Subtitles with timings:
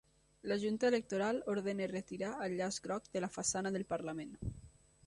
[0.41, 4.35] La junta electoral ordena retirar el llaç groc de la façana del parlament